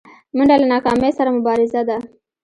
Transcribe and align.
منډه 0.35 0.55
له 0.61 0.67
ناکامۍ 0.73 1.11
سره 1.17 1.29
مبارزه 1.37 1.81
ده 1.89 1.97